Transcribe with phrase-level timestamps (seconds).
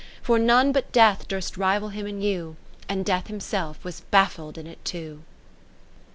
[0.23, 2.55] 40 For none but Death durst rival him in you;
[2.89, 5.21] And Death himself was baffled in it too.